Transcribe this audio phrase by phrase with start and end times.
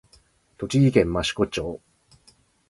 [0.57, 1.79] 栃木県益子町